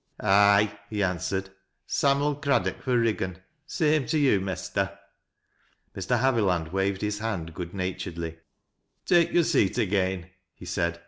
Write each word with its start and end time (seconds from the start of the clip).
"Aye," 0.20 0.78
he 0.88 1.02
answered." 1.02 1.50
Sam'U 1.98 2.40
Craddock 2.40 2.80
fro' 2.80 2.94
Riggan. 2.94 3.40
Same 3.66 4.06
to 4.06 4.18
you, 4.18 4.40
Mester." 4.40 4.98
Mr. 5.94 6.20
Haviland 6.20 6.68
waved 6.72 7.02
his 7.02 7.18
hand 7.18 7.52
good 7.52 7.74
naturedly. 7.74 8.38
"Take 9.04 9.32
your 9.34 9.44
seat 9.44 9.76
again," 9.76 10.30
he 10.54 10.64
said. 10.64 11.02